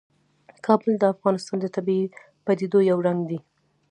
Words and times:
کابل 0.65 0.91
د 0.97 1.03
افغانستان 1.13 1.57
د 1.61 1.65
طبیعي 1.75 2.05
پدیدو 2.45 2.79
یو 2.89 2.97
رنګ 3.07 3.19
دی. 3.29 3.39